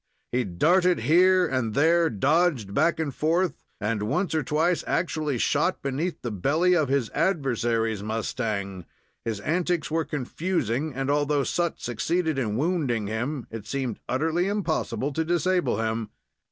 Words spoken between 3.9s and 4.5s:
once or